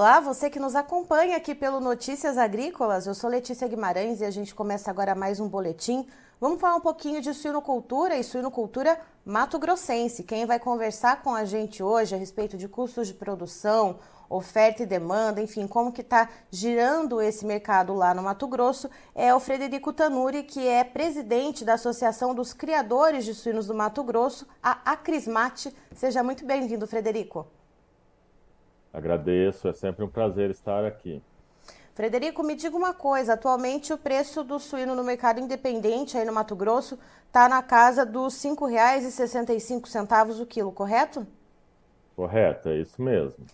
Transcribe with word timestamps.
Olá, 0.00 0.18
você 0.18 0.48
que 0.48 0.58
nos 0.58 0.74
acompanha 0.74 1.36
aqui 1.36 1.54
pelo 1.54 1.78
Notícias 1.78 2.38
Agrícolas. 2.38 3.06
Eu 3.06 3.14
sou 3.14 3.28
Letícia 3.28 3.68
Guimarães 3.68 4.22
e 4.22 4.24
a 4.24 4.30
gente 4.30 4.54
começa 4.54 4.90
agora 4.90 5.14
mais 5.14 5.40
um 5.40 5.46
boletim. 5.46 6.06
Vamos 6.40 6.58
falar 6.58 6.76
um 6.76 6.80
pouquinho 6.80 7.20
de 7.20 7.34
suinocultura 7.34 8.16
e 8.16 8.24
suinocultura 8.24 8.98
mato-grossense. 9.26 10.22
Quem 10.22 10.46
vai 10.46 10.58
conversar 10.58 11.20
com 11.20 11.34
a 11.34 11.44
gente 11.44 11.82
hoje 11.82 12.14
a 12.14 12.18
respeito 12.18 12.56
de 12.56 12.66
custos 12.66 13.08
de 13.08 13.12
produção, 13.12 13.98
oferta 14.30 14.84
e 14.84 14.86
demanda, 14.86 15.42
enfim, 15.42 15.66
como 15.66 15.92
que 15.92 16.00
está 16.00 16.30
girando 16.50 17.20
esse 17.20 17.44
mercado 17.44 17.92
lá 17.92 18.14
no 18.14 18.22
Mato 18.22 18.48
Grosso, 18.48 18.88
é 19.14 19.34
o 19.34 19.38
Frederico 19.38 19.92
Tanuri, 19.92 20.44
que 20.44 20.66
é 20.66 20.82
presidente 20.82 21.62
da 21.62 21.74
Associação 21.74 22.34
dos 22.34 22.54
Criadores 22.54 23.22
de 23.22 23.34
Suínos 23.34 23.66
do 23.66 23.74
Mato 23.74 24.02
Grosso, 24.02 24.48
a 24.62 24.80
Acrismate. 24.92 25.76
Seja 25.94 26.22
muito 26.22 26.46
bem-vindo, 26.46 26.86
Frederico. 26.86 27.46
Agradeço, 28.92 29.68
é 29.68 29.72
sempre 29.72 30.04
um 30.04 30.08
prazer 30.08 30.50
estar 30.50 30.84
aqui. 30.84 31.22
Frederico, 31.94 32.42
me 32.42 32.54
diga 32.54 32.76
uma 32.76 32.94
coisa: 32.94 33.34
atualmente 33.34 33.92
o 33.92 33.98
preço 33.98 34.42
do 34.42 34.58
suíno 34.58 34.94
no 34.94 35.04
mercado 35.04 35.38
independente 35.38 36.16
aí 36.16 36.24
no 36.24 36.32
Mato 36.32 36.56
Grosso 36.56 36.98
está 37.26 37.48
na 37.48 37.62
casa 37.62 38.04
dos 38.04 38.42
R$ 38.42 38.50
5,65 38.50 40.40
o 40.40 40.46
quilo, 40.46 40.72
correto? 40.72 41.26
Correto, 42.16 42.68
é 42.68 42.76
isso 42.78 43.00
mesmo. 43.00 43.46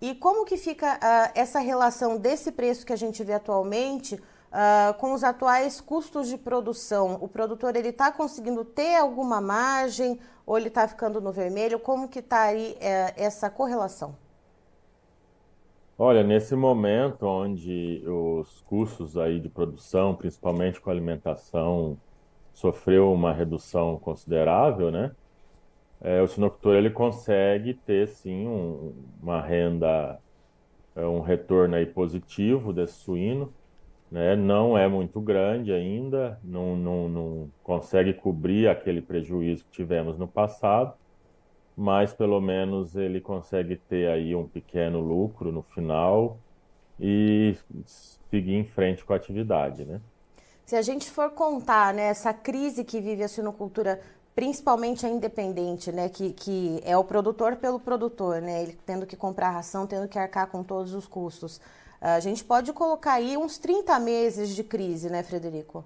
E 0.00 0.14
como 0.14 0.44
que 0.44 0.56
fica 0.56 0.96
uh, 0.96 1.32
essa 1.34 1.58
relação 1.60 2.18
desse 2.18 2.52
preço 2.52 2.84
que 2.84 2.92
a 2.92 2.96
gente 2.96 3.24
vê 3.24 3.32
atualmente 3.32 4.14
uh, 4.14 4.94
com 4.98 5.12
os 5.12 5.24
atuais 5.24 5.80
custos 5.80 6.28
de 6.28 6.36
produção? 6.36 7.18
O 7.20 7.28
produtor 7.28 7.74
ele 7.74 7.88
está 7.88 8.12
conseguindo 8.12 8.64
ter 8.64 8.96
alguma 8.96 9.40
margem 9.40 10.20
ou 10.44 10.58
ele 10.58 10.68
está 10.68 10.86
ficando 10.86 11.20
no 11.20 11.32
vermelho? 11.32 11.78
Como 11.78 12.08
que 12.08 12.18
está 12.18 12.42
aí 12.42 12.72
uh, 12.72 13.14
essa 13.16 13.48
correlação? 13.48 14.14
Olha, 15.96 16.24
nesse 16.24 16.56
momento 16.56 17.24
onde 17.24 18.02
os 18.06 18.60
custos 18.62 19.16
aí 19.16 19.38
de 19.38 19.48
produção, 19.48 20.14
principalmente 20.16 20.80
com 20.80 20.90
alimentação, 20.90 21.96
sofreu 22.52 23.12
uma 23.12 23.32
redução 23.32 23.98
considerável, 23.98 24.90
né? 24.90 25.14
É, 26.00 26.20
o 26.20 26.28
sinocultor 26.28 26.74
ele 26.76 26.90
consegue 26.90 27.74
ter 27.74 28.08
sim 28.08 28.46
um, 28.46 28.92
uma 29.22 29.40
renda, 29.40 30.20
é, 30.96 31.06
um 31.06 31.20
retorno 31.20 31.76
aí 31.76 31.86
positivo 31.86 32.72
desse 32.72 32.94
suíno, 32.94 33.52
né? 34.10 34.36
Não 34.36 34.76
é 34.76 34.88
muito 34.88 35.20
grande 35.20 35.72
ainda, 35.72 36.40
não, 36.44 36.76
não, 36.76 37.08
não 37.08 37.52
consegue 37.62 38.14
cobrir 38.14 38.68
aquele 38.68 39.00
prejuízo 39.00 39.64
que 39.66 39.72
tivemos 39.72 40.18
no 40.18 40.28
passado, 40.28 40.94
mas 41.76 42.12
pelo 42.12 42.40
menos 42.40 42.94
ele 42.94 43.20
consegue 43.20 43.76
ter 43.76 44.08
aí 44.08 44.34
um 44.34 44.46
pequeno 44.46 45.00
lucro 45.00 45.50
no 45.50 45.62
final 45.62 46.38
e 46.98 47.56
seguir 47.86 48.54
em 48.54 48.64
frente 48.64 49.04
com 49.04 49.12
a 49.12 49.16
atividade, 49.16 49.84
né? 49.84 50.00
Se 50.64 50.76
a 50.76 50.82
gente 50.82 51.10
for 51.10 51.30
contar 51.30 51.92
né, 51.92 52.04
essa 52.04 52.32
crise 52.32 52.84
que 52.84 53.00
vive 53.00 53.22
a 53.22 53.28
sinocultura, 53.28 54.00
principalmente 54.34 55.04
a 55.04 55.10
independente, 55.10 55.92
né, 55.92 56.08
que, 56.08 56.32
que 56.32 56.80
é 56.84 56.96
o 56.96 57.04
produtor 57.04 57.56
pelo 57.56 57.78
produtor, 57.78 58.40
né, 58.40 58.62
ele 58.62 58.78
tendo 58.86 59.04
que 59.04 59.14
comprar 59.14 59.50
ração, 59.50 59.86
tendo 59.86 60.08
que 60.08 60.18
arcar 60.18 60.46
com 60.46 60.62
todos 60.62 60.94
os 60.94 61.06
custos, 61.06 61.60
a 62.00 62.20
gente 62.20 62.44
pode 62.44 62.72
colocar 62.72 63.14
aí 63.14 63.36
uns 63.36 63.56
30 63.56 63.98
meses 63.98 64.54
de 64.54 64.62
crise, 64.62 65.08
né, 65.08 65.22
Frederico? 65.22 65.84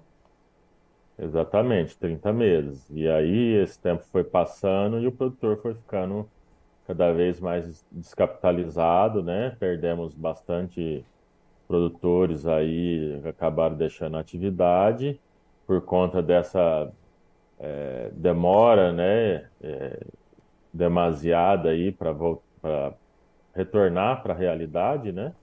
Exatamente, 1.21 1.97
30 1.97 2.31
meses. 2.31 2.89
E 2.91 3.07
aí 3.09 3.55
esse 3.61 3.77
tempo 3.79 4.03
foi 4.05 4.23
passando 4.23 4.99
e 4.99 5.07
o 5.07 5.11
produtor 5.11 5.61
foi 5.61 5.73
ficando 5.73 6.29
cada 6.87 7.11
vez 7.11 7.39
mais 7.41 7.85
descapitalizado, 7.91 9.21
né? 9.21 9.55
Perdemos 9.59 10.13
bastante 10.15 11.05
produtores 11.67 12.47
aí, 12.47 13.21
acabaram 13.25 13.75
deixando 13.75 14.17
a 14.17 14.21
atividade 14.21 15.19
por 15.67 15.81
conta 15.81 16.21
dessa 16.21 16.89
é, 17.59 18.09
demora, 18.13 18.93
né? 18.93 19.49
É, 19.61 19.99
demasiada 20.73 21.69
aí 21.69 21.91
para 21.91 22.93
retornar 23.53 24.23
para 24.23 24.33
a 24.33 24.37
realidade, 24.37 25.11
né? 25.11 25.33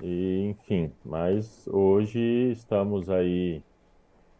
E, 0.00 0.48
enfim, 0.50 0.92
mas 1.04 1.66
hoje 1.68 2.20
estamos 2.52 3.10
aí 3.10 3.62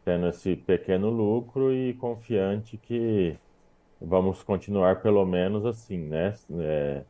tendo 0.04 0.28
esse 0.28 0.56
pequeno 0.56 1.10
lucro 1.10 1.72
e 1.72 1.94
confiante 1.94 2.76
que 2.76 3.36
vamos 4.00 4.42
continuar 4.42 5.00
pelo 5.00 5.24
menos 5.24 5.64
assim, 5.64 5.98
né? 5.98 6.34
É, 6.58 7.02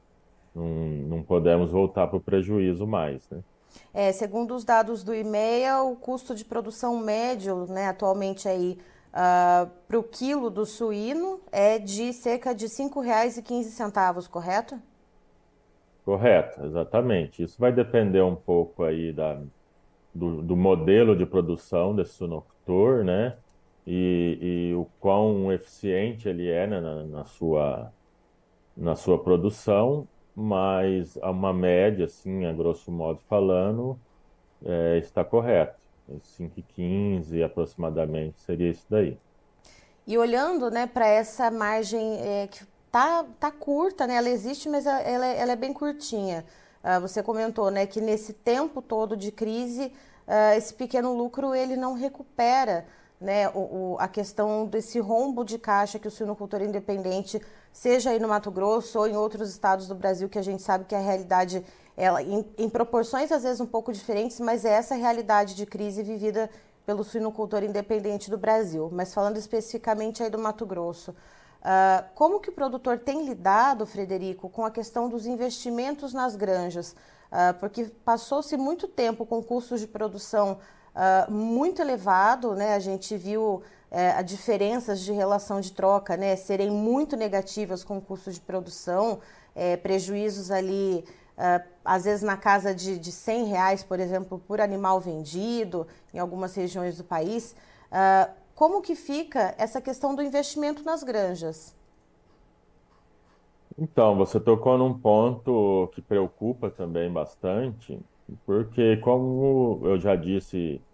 não, 0.54 0.66
não 0.66 1.22
podemos 1.22 1.70
voltar 1.70 2.06
para 2.06 2.16
o 2.16 2.20
prejuízo 2.20 2.86
mais, 2.86 3.28
né? 3.30 3.40
É, 3.94 4.12
segundo 4.12 4.54
os 4.54 4.64
dados 4.64 5.02
do 5.02 5.14
IMEA, 5.14 5.82
o 5.82 5.96
custo 5.96 6.34
de 6.34 6.44
produção 6.44 6.98
médio, 6.98 7.66
né, 7.66 7.88
atualmente 7.88 8.46
aí 8.46 8.78
uh, 8.78 9.14
ah, 9.14 9.68
para 9.88 9.98
o 9.98 10.02
quilo 10.02 10.50
do 10.50 10.66
suíno 10.66 11.40
é 11.50 11.78
de 11.78 12.12
cerca 12.12 12.54
de 12.54 12.66
R$ 12.66 12.70
5,15, 12.70 14.28
correto? 14.28 14.78
Correto, 16.04 16.64
exatamente. 16.66 17.42
Isso 17.42 17.58
vai 17.58 17.72
depender 17.72 18.22
um 18.22 18.34
pouco 18.34 18.82
aí 18.82 19.12
da, 19.12 19.40
do, 20.14 20.42
do 20.42 20.56
modelo 20.56 21.16
de 21.16 21.24
produção 21.24 21.94
desse 21.94 22.14
suinocultor, 22.14 23.04
né? 23.04 23.36
E, 23.86 24.38
e, 24.70 24.74
o 24.74 24.86
quão 25.00 25.52
eficiente 25.52 26.28
ele 26.28 26.48
é 26.48 26.66
né, 26.66 26.80
na, 26.80 27.02
na, 27.02 27.24
sua, 27.24 27.92
na 28.76 28.94
sua 28.94 29.18
produção, 29.18 30.06
mas 30.36 31.18
a 31.20 31.30
uma 31.30 31.52
média, 31.52 32.04
assim, 32.04 32.44
a 32.46 32.52
grosso 32.52 32.92
modo 32.92 33.20
falando, 33.28 33.98
é, 34.64 34.98
está 34.98 35.24
correto. 35.24 35.80
5,15 36.08 37.44
aproximadamente 37.44 38.40
seria 38.40 38.70
isso 38.70 38.86
daí. 38.88 39.18
E 40.06 40.18
olhando 40.18 40.70
né, 40.70 40.86
para 40.86 41.06
essa 41.06 41.50
margem 41.50 42.20
é, 42.20 42.46
que 42.48 42.64
tá, 42.90 43.24
tá 43.40 43.50
curta, 43.50 44.06
né? 44.06 44.16
Ela 44.16 44.28
existe, 44.28 44.68
mas 44.68 44.86
ela, 44.86 45.00
ela, 45.00 45.26
ela 45.26 45.52
é 45.52 45.56
bem 45.56 45.72
curtinha. 45.72 46.44
Uh, 46.82 47.00
você 47.00 47.22
comentou 47.22 47.70
né, 47.70 47.86
que 47.86 48.00
nesse 48.00 48.32
tempo 48.32 48.82
todo 48.82 49.16
de 49.16 49.30
crise, 49.30 49.92
uh, 50.26 50.56
esse 50.56 50.74
pequeno 50.74 51.12
lucro 51.12 51.54
ele 51.54 51.76
não 51.76 51.94
recupera 51.94 52.84
né, 53.20 53.48
o, 53.50 53.60
o, 53.92 53.96
a 54.00 54.08
questão 54.08 54.66
desse 54.66 54.98
rombo 54.98 55.44
de 55.44 55.58
caixa 55.58 55.98
que 55.98 56.08
o 56.08 56.10
suinocultor 56.10 56.60
independente, 56.60 57.40
seja 57.72 58.10
aí 58.10 58.18
no 58.18 58.28
Mato 58.28 58.50
Grosso 58.50 58.98
ou 58.98 59.06
em 59.06 59.16
outros 59.16 59.48
estados 59.48 59.86
do 59.86 59.94
Brasil, 59.94 60.28
que 60.28 60.38
a 60.38 60.42
gente 60.42 60.62
sabe 60.62 60.84
que 60.84 60.94
a 60.94 60.98
realidade, 60.98 61.64
ela, 61.96 62.20
em, 62.20 62.44
em 62.58 62.68
proporções 62.68 63.30
às 63.30 63.44
vezes 63.44 63.60
um 63.60 63.66
pouco 63.66 63.92
diferentes, 63.92 64.40
mas 64.40 64.64
é 64.64 64.70
essa 64.70 64.96
realidade 64.96 65.54
de 65.54 65.64
crise 65.64 66.02
vivida 66.02 66.50
pelo 66.84 67.04
suinocultor 67.04 67.62
independente 67.62 68.28
do 68.28 68.36
Brasil. 68.36 68.90
Mas 68.92 69.14
falando 69.14 69.36
especificamente 69.36 70.22
aí 70.22 70.28
do 70.28 70.38
Mato 70.38 70.66
Grosso, 70.66 71.14
Uh, 71.62 72.04
como 72.16 72.40
que 72.40 72.50
o 72.50 72.52
produtor 72.52 72.98
tem 72.98 73.24
lidado, 73.24 73.86
Frederico, 73.86 74.48
com 74.48 74.64
a 74.64 74.70
questão 74.70 75.08
dos 75.08 75.26
investimentos 75.26 76.12
nas 76.12 76.34
granjas? 76.34 76.90
Uh, 77.30 77.54
porque 77.60 77.84
passou-se 78.04 78.56
muito 78.56 78.88
tempo 78.88 79.24
com 79.24 79.40
custos 79.40 79.80
de 79.80 79.86
produção 79.86 80.58
uh, 80.92 81.30
muito 81.30 81.80
elevado, 81.80 82.54
né? 82.54 82.74
A 82.74 82.80
gente 82.80 83.16
viu 83.16 83.62
eh, 83.90 84.10
a 84.12 84.22
diferenças 84.22 85.00
de 85.00 85.12
relação 85.12 85.60
de 85.60 85.70
troca, 85.70 86.16
né? 86.16 86.34
Serem 86.34 86.70
muito 86.70 87.16
negativas 87.16 87.84
com 87.84 88.00
custos 88.00 88.34
de 88.34 88.40
produção, 88.40 89.20
eh, 89.54 89.76
prejuízos 89.76 90.50
ali 90.50 91.04
às 91.84 92.04
vezes 92.04 92.22
na 92.22 92.36
casa 92.36 92.74
de, 92.74 92.98
de 92.98 93.10
100 93.10 93.46
reais, 93.46 93.82
por 93.82 93.98
exemplo, 93.98 94.38
por 94.46 94.60
animal 94.60 95.00
vendido 95.00 95.88
em 96.14 96.18
algumas 96.18 96.54
regiões 96.54 96.96
do 96.98 97.02
país. 97.02 97.56
Uh, 97.90 98.30
como 98.54 98.82
que 98.82 98.94
fica 98.94 99.54
essa 99.58 99.80
questão 99.80 100.14
do 100.14 100.22
investimento 100.22 100.84
nas 100.84 101.02
granjas? 101.02 101.76
Então, 103.78 104.16
você 104.16 104.38
tocou 104.38 104.76
num 104.78 104.98
ponto 104.98 105.90
que 105.94 106.02
preocupa 106.02 106.70
também 106.70 107.10
bastante, 107.12 107.98
porque 108.44 108.96
como 108.98 109.80
eu 109.84 109.98
já 109.98 110.14
disse, 110.14 110.84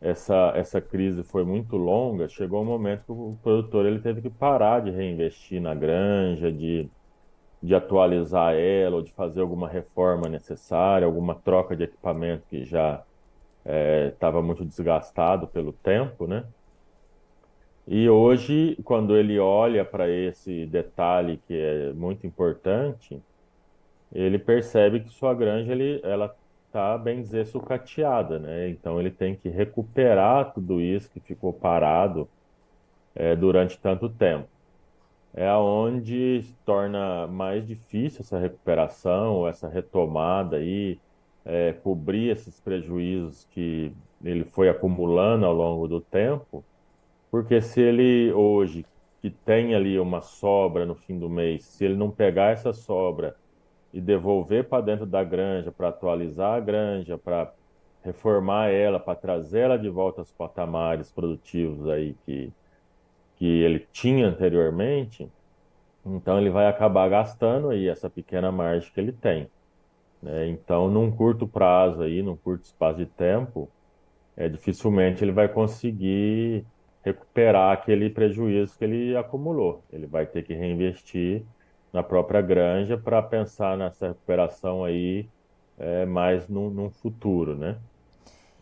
essa, 0.00 0.52
essa 0.56 0.80
crise 0.80 1.22
foi 1.24 1.44
muito 1.44 1.76
longa, 1.76 2.28
chegou 2.28 2.62
um 2.62 2.66
momento 2.66 3.04
que 3.06 3.12
o 3.12 3.38
produtor 3.42 3.86
ele 3.86 4.00
teve 4.00 4.22
que 4.22 4.30
parar 4.30 4.80
de 4.82 4.90
reinvestir 4.90 5.60
na 5.62 5.74
granja, 5.74 6.52
de, 6.52 6.90
de 7.62 7.74
atualizar 7.74 8.54
ela, 8.54 8.96
ou 8.96 9.02
de 9.02 9.12
fazer 9.12 9.40
alguma 9.42 9.68
reforma 9.68 10.28
necessária, 10.28 11.06
alguma 11.06 11.34
troca 11.34 11.76
de 11.76 11.84
equipamento 11.84 12.46
que 12.48 12.64
já 12.64 13.04
estava 14.12 14.38
é, 14.38 14.42
muito 14.42 14.64
desgastado 14.64 15.46
pelo 15.48 15.72
tempo, 15.72 16.26
né? 16.26 16.44
E 17.90 18.08
hoje, 18.08 18.76
quando 18.84 19.16
ele 19.16 19.38
olha 19.38 19.84
para 19.84 20.10
esse 20.10 20.66
detalhe 20.66 21.38
que 21.46 21.54
é 21.58 21.92
muito 21.94 22.26
importante, 22.26 23.20
ele 24.12 24.38
percebe 24.38 25.00
que 25.00 25.08
sua 25.10 25.34
granja 25.34 25.72
ele, 25.72 26.00
ela 26.04 26.34
está, 26.66 26.98
bem 26.98 27.22
dizer, 27.22 27.46
sucateada, 27.46 28.38
né? 28.38 28.68
Então 28.68 29.00
ele 29.00 29.10
tem 29.10 29.34
que 29.36 29.48
recuperar 29.48 30.52
tudo 30.52 30.80
isso 30.80 31.10
que 31.10 31.20
ficou 31.20 31.52
parado 31.52 32.28
é, 33.14 33.34
durante 33.36 33.78
tanto 33.78 34.08
tempo. 34.08 34.48
é 35.34 35.52
onde 35.54 36.42
se 36.42 36.54
torna 36.64 37.26
mais 37.26 37.66
difícil 37.66 38.20
essa 38.22 38.38
recuperação, 38.38 39.46
essa 39.48 39.68
retomada 39.68 40.56
aí, 40.56 40.98
é, 41.44 41.72
cobrir 41.72 42.30
esses 42.30 42.60
prejuízos 42.60 43.46
que 43.52 43.92
ele 44.24 44.44
foi 44.44 44.68
acumulando 44.68 45.46
ao 45.46 45.54
longo 45.54 45.88
do 45.88 46.00
tempo, 46.00 46.64
porque 47.30 47.60
se 47.60 47.80
ele 47.80 48.32
hoje, 48.32 48.86
que 49.20 49.30
tem 49.30 49.74
ali 49.74 49.98
uma 49.98 50.20
sobra 50.20 50.86
no 50.86 50.94
fim 50.94 51.18
do 51.18 51.28
mês, 51.28 51.64
se 51.64 51.84
ele 51.84 51.96
não 51.96 52.10
pegar 52.10 52.52
essa 52.52 52.72
sobra 52.72 53.36
e 53.92 54.00
devolver 54.00 54.64
para 54.64 54.82
dentro 54.82 55.06
da 55.06 55.24
granja, 55.24 55.72
para 55.72 55.88
atualizar 55.88 56.54
a 56.54 56.60
granja, 56.60 57.18
para 57.18 57.52
reformar 58.02 58.68
ela, 58.68 59.00
para 59.00 59.14
trazer 59.14 59.60
ela 59.60 59.78
de 59.78 59.88
volta 59.88 60.20
aos 60.20 60.32
patamares 60.32 61.10
produtivos 61.10 61.88
aí 61.88 62.14
que, 62.24 62.52
que 63.36 63.62
ele 63.62 63.86
tinha 63.92 64.28
anteriormente, 64.28 65.28
então 66.04 66.38
ele 66.38 66.50
vai 66.50 66.66
acabar 66.66 67.08
gastando 67.08 67.70
aí 67.70 67.88
essa 67.88 68.08
pequena 68.08 68.50
margem 68.50 68.90
que 68.92 69.00
ele 69.00 69.12
tem. 69.12 69.50
Né? 70.22 70.48
Então, 70.48 70.88
num 70.88 71.10
curto 71.10 71.46
prazo 71.46 72.02
aí, 72.02 72.22
num 72.22 72.36
curto 72.36 72.64
espaço 72.64 72.98
de 72.98 73.06
tempo, 73.06 73.68
é, 74.36 74.48
dificilmente 74.48 75.22
ele 75.22 75.32
vai 75.32 75.48
conseguir 75.48 76.64
recuperar 77.08 77.72
aquele 77.72 78.10
prejuízo 78.10 78.76
que 78.78 78.84
ele 78.84 79.16
acumulou. 79.16 79.82
Ele 79.92 80.06
vai 80.06 80.26
ter 80.26 80.42
que 80.42 80.54
reinvestir 80.54 81.42
na 81.92 82.02
própria 82.02 82.40
granja 82.40 82.96
para 82.96 83.22
pensar 83.22 83.76
nessa 83.76 84.08
recuperação 84.08 84.84
aí 84.84 85.28
é, 85.78 86.04
mais 86.04 86.48
num, 86.48 86.90
futuro, 86.90 87.56
né? 87.56 87.76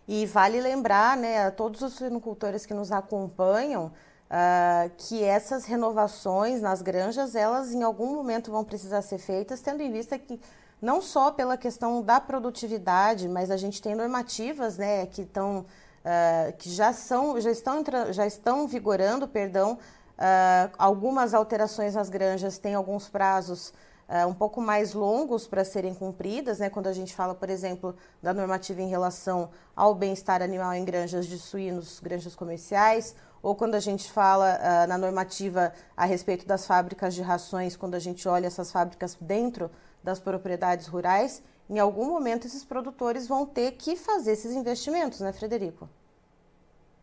E 0.08 0.25
vale 0.26 0.60
lembrar, 0.60 1.16
né, 1.16 1.46
a 1.46 1.50
todos 1.50 1.82
os 1.82 1.94
suinocultores 1.94 2.64
que 2.64 2.72
nos 2.72 2.93
acompanham, 2.93 3.87
uh, 3.87 4.90
que 4.96 5.25
essas 5.25 5.64
renovações 5.64 6.62
nas 6.62 6.81
granjas, 6.81 7.34
elas 7.34 7.75
em 7.75 7.82
algum 7.82 8.14
momento 8.14 8.52
vão 8.52 8.62
precisar 8.62 9.02
ser 9.02 9.19
feitas, 9.19 9.60
tendo 9.60 9.82
em 9.82 9.90
vista 9.90 10.16
que 10.16 10.40
não 10.81 11.00
só 11.02 11.32
pela 11.32 11.56
questão 11.56 12.02
da 12.02 12.20
produtividade, 12.20 13.28
mas 13.28 13.50
a 13.50 13.56
gente 13.56 13.82
tem 13.82 13.96
normativas, 13.96 14.78
né, 14.78 15.06
que 15.06 15.22
estão 15.22 15.66
uh, 16.06 16.56
que 16.56 16.70
já 16.70 16.93
são 16.93 17.41
já 17.41 17.50
estão 17.50 17.82
já 18.11 18.26
estão 18.26 18.69
vigorando, 18.69 19.26
perdão, 19.26 19.75
uh, 19.75 20.73
algumas 20.79 21.35
alterações 21.35 21.94
nas 21.94 22.08
granjas 22.08 22.58
têm 22.58 22.75
alguns 22.75 23.08
prazos 23.08 23.73
uh, 24.08 24.26
um 24.29 24.35
pouco 24.35 24.61
mais 24.61 24.94
longos 24.94 25.47
para 25.47 25.64
serem 25.64 25.94
cumpridas, 25.94 26.58
né? 26.61 26.70
Quando 26.70 26.87
a 26.87 26.93
gente 26.93 27.14
fala, 27.14 27.35
por 27.35 27.50
exemplo, 27.50 27.94
da 28.23 28.32
normativa 28.32 28.81
em 28.81 28.88
relação 28.88 29.50
ao 29.75 29.94
bem-estar 29.94 30.43
animal 30.43 30.73
em 30.75 30.85
granjas 30.85 31.26
de 31.26 31.38
suínos, 31.38 32.00
granjas 32.00 32.37
comerciais, 32.37 33.14
ou 33.43 33.55
quando 33.55 33.75
a 33.75 33.81
gente 33.81 34.11
fala 34.11 34.59
uh, 34.59 34.88
na 34.88 34.97
normativa 34.97 35.73
a 35.97 36.05
respeito 36.05 36.47
das 36.47 36.67
fábricas 36.67 37.14
de 37.14 37.23
rações, 37.23 37.76
quando 37.76 37.94
a 37.94 37.99
gente 37.99 38.26
olha 38.29 38.47
essas 38.47 38.70
fábricas 38.70 39.17
dentro 39.20 39.70
das 40.02 40.20
propriedades 40.20 40.87
rurais, 40.87 41.43
em 41.68 41.78
algum 41.78 42.06
momento 42.06 42.46
esses 42.46 42.64
produtores 42.64 43.26
vão 43.26 43.46
ter 43.46 43.72
que 43.72 43.96
fazer 43.96 44.32
esses 44.32 44.54
investimentos, 44.54 45.20
né, 45.20 45.32
Frederico? 45.32 45.88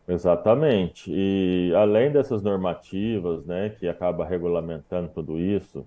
Exatamente. 0.07 1.11
E 1.13 1.73
além 1.75 2.11
dessas 2.11 2.41
normativas, 2.41 3.45
né, 3.45 3.69
que 3.69 3.87
acaba 3.87 4.25
regulamentando 4.25 5.09
tudo 5.09 5.39
isso, 5.39 5.85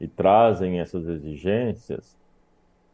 e 0.00 0.06
trazem 0.06 0.80
essas 0.80 1.06
exigências, 1.08 2.16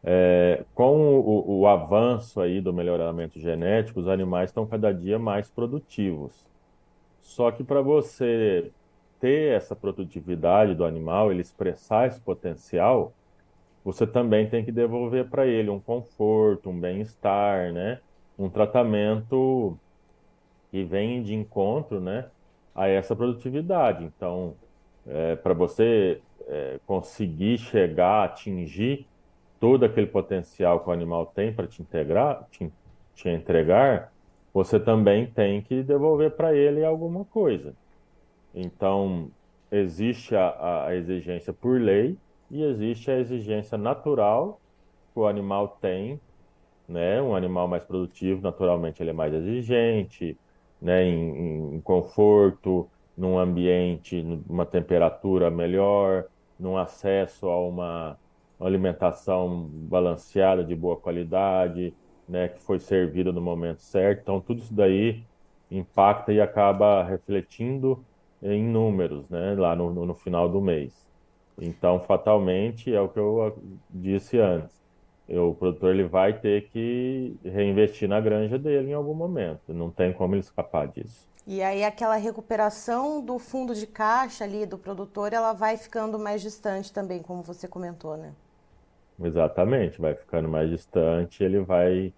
é, 0.03 0.63
com 0.73 1.19
o, 1.19 1.59
o, 1.59 1.67
avanço 1.67 2.39
aí 2.39 2.61
do 2.61 2.73
melhoramento 2.73 3.39
genético, 3.39 3.99
os 3.99 4.07
animais 4.07 4.49
estão 4.49 4.65
cada 4.65 4.91
dia 4.91 5.17
mais 5.17 5.49
produtivos. 5.49 6.45
Só 7.21 7.51
que 7.51 7.63
para 7.63 7.81
você 7.81 8.71
ter 9.19 9.55
essa 9.55 9.75
produtividade 9.75 10.75
do 10.75 10.85
animal, 10.85 11.31
ele 11.31 11.41
expressar 11.41 12.07
esse 12.07 12.21
potencial, 12.21 13.13
você 13.85 14.07
também 14.07 14.49
tem 14.49 14.65
que 14.65 14.71
devolver 14.71 15.29
para 15.29 15.45
ele 15.45 15.69
um 15.69 15.79
conforto, 15.79 16.71
um 16.71 16.79
bem-estar, 16.79 17.71
né? 17.71 17.99
Um 18.37 18.49
tratamento 18.49 19.77
que 20.71 20.83
vem 20.83 21.21
de 21.21 21.35
encontro, 21.35 22.01
né? 22.01 22.25
A 22.73 22.87
essa 22.87 23.15
produtividade. 23.15 24.03
Então, 24.03 24.55
é, 25.07 25.35
para 25.35 25.53
você 25.53 26.19
é, 26.47 26.79
conseguir 26.87 27.59
chegar, 27.59 28.25
atingir 28.25 29.05
todo 29.59 29.85
aquele 29.85 30.07
potencial 30.07 30.79
que 30.79 30.89
o 30.89 30.91
animal 30.91 31.27
tem 31.27 31.53
para 31.53 31.67
te 31.67 31.83
integrar, 31.83 32.43
te, 32.51 32.71
te 33.13 33.29
entregar, 33.29 34.11
você 34.51 34.79
também 34.79 35.27
tem 35.27 35.61
que 35.61 35.83
devolver 35.83 36.31
para 36.31 36.55
ele 36.55 36.83
alguma 36.83 37.23
coisa. 37.25 37.75
Então, 38.53 39.29
existe 39.71 40.35
a, 40.35 40.85
a, 40.87 40.95
exigência 40.95 41.53
por 41.53 41.79
lei 41.79 42.17
e 42.59 42.63
existe 42.63 43.11
a 43.11 43.19
exigência 43.19 43.77
natural 43.77 44.61
que 45.13 45.19
o 45.19 45.27
animal 45.27 45.77
tem, 45.81 46.21
né? 46.87 47.21
Um 47.21 47.35
animal 47.35 47.67
mais 47.67 47.85
produtivo, 47.85 48.41
naturalmente, 48.41 49.01
ele 49.01 49.11
é 49.11 49.13
mais 49.13 49.33
exigente, 49.33 50.39
né? 50.81 51.03
Em, 51.05 51.75
em 51.77 51.81
conforto, 51.81 52.91
num 53.15 53.37
ambiente, 53.39 54.21
numa 54.23 54.65
temperatura 54.65 55.49
melhor, 55.49 56.25
num 56.57 56.77
acesso 56.77 57.47
a 57.49 57.59
uma 57.67 58.19
alimentação 58.59 59.67
balanceada 59.69 60.63
de 60.63 60.75
boa 60.75 60.99
qualidade, 60.99 61.95
né, 62.27 62.47
que 62.49 62.61
foi 62.61 62.79
servida 62.79 63.31
no 63.31 63.41
momento 63.41 63.81
certo. 63.81 64.21
Então, 64.21 64.41
tudo 64.41 64.59
isso 64.61 64.73
daí 64.73 65.27
impacta 65.69 66.31
e 66.33 66.41
acaba 66.41 67.03
refletindo 67.03 68.05
em 68.41 68.63
números, 68.63 69.29
né, 69.29 69.55
lá 69.55 69.75
no, 69.75 70.05
no 70.05 70.15
final 70.15 70.49
do 70.49 70.61
mês. 70.61 71.05
Então, 71.59 71.99
fatalmente, 71.99 72.93
é 72.93 72.99
o 72.99 73.07
que 73.07 73.19
eu 73.19 73.57
disse 73.89 74.37
antes. 74.37 74.83
O 75.27 75.53
produtor 75.55 75.93
ele 75.93 76.03
vai 76.03 76.33
ter 76.39 76.69
que 76.69 77.35
reinvestir 77.43 78.07
na 78.07 78.19
granja 78.19 78.59
dele 78.59 78.91
em 78.91 78.93
algum 78.93 79.15
momento. 79.15 79.73
Não 79.73 79.89
tem 79.89 80.13
como 80.13 80.35
ele 80.35 80.41
escapar 80.41 80.87
disso. 80.87 81.27
E 81.47 81.61
aí 81.61 81.83
aquela 81.83 82.15
recuperação 82.15 83.23
do 83.23 83.39
fundo 83.39 83.73
de 83.73 83.87
caixa 83.87 84.43
ali 84.43 84.65
do 84.65 84.77
produtor, 84.77 85.33
ela 85.33 85.53
vai 85.53 85.77
ficando 85.77 86.19
mais 86.19 86.41
distante 86.41 86.91
também, 86.91 87.21
como 87.21 87.41
você 87.41 87.67
comentou, 87.67 88.17
né? 88.17 88.33
Exatamente, 89.23 90.01
vai 90.01 90.13
ficando 90.13 90.49
mais 90.49 90.69
distante, 90.69 91.43
ele 91.43 91.59
vai 91.59 92.13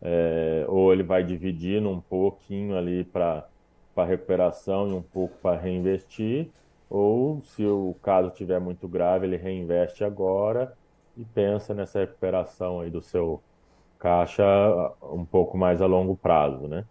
é, 0.00 0.64
ou 0.68 0.92
ele 0.92 1.02
vai 1.02 1.24
dividindo 1.24 1.88
um 1.90 2.00
pouquinho 2.00 2.76
ali 2.76 3.04
para 3.04 3.46
para 3.94 4.06
recuperação 4.06 4.88
e 4.88 4.92
um 4.92 5.02
pouco 5.02 5.36
para 5.42 5.60
reinvestir, 5.60 6.48
ou 6.88 7.42
se 7.42 7.64
o 7.64 7.94
caso 8.02 8.28
estiver 8.28 8.60
muito 8.60 8.88
grave, 8.88 9.26
ele 9.26 9.36
reinveste 9.36 10.04
agora 10.04 10.76
e 11.16 11.24
pensa 11.24 11.74
nessa 11.74 12.00
recuperação 12.00 12.80
aí 12.80 12.90
do 12.90 13.02
seu 13.02 13.42
caixa 13.98 14.44
um 15.02 15.24
pouco 15.24 15.58
mais 15.58 15.82
a 15.82 15.86
longo 15.86 16.16
prazo, 16.16 16.68
né? 16.68 16.84